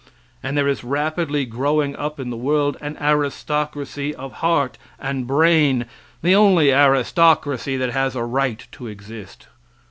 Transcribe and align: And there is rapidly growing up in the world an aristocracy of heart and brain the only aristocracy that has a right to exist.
And 0.41 0.57
there 0.57 0.67
is 0.67 0.83
rapidly 0.83 1.45
growing 1.45 1.95
up 1.95 2.19
in 2.19 2.31
the 2.31 2.35
world 2.35 2.75
an 2.81 2.97
aristocracy 2.99 4.15
of 4.15 4.31
heart 4.41 4.79
and 4.99 5.27
brain 5.27 5.85
the 6.23 6.33
only 6.33 6.71
aristocracy 6.73 7.77
that 7.77 7.91
has 7.91 8.15
a 8.15 8.23
right 8.23 8.65
to 8.71 8.87
exist. 8.87 9.45